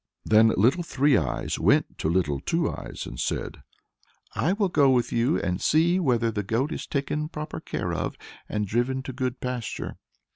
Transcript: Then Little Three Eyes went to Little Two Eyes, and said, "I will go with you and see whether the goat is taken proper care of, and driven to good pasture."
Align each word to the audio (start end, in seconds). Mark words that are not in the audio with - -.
Then 0.25 0.51
Little 0.57 0.81
Three 0.81 1.15
Eyes 1.15 1.59
went 1.59 1.99
to 1.99 2.09
Little 2.09 2.39
Two 2.39 2.67
Eyes, 2.67 3.05
and 3.05 3.19
said, 3.19 3.61
"I 4.33 4.51
will 4.51 4.67
go 4.67 4.89
with 4.89 5.11
you 5.11 5.39
and 5.39 5.61
see 5.61 5.99
whether 5.99 6.31
the 6.31 6.41
goat 6.41 6.71
is 6.71 6.87
taken 6.87 7.29
proper 7.29 7.59
care 7.59 7.93
of, 7.93 8.15
and 8.49 8.65
driven 8.65 9.03
to 9.03 9.13
good 9.13 9.39
pasture." 9.39 9.97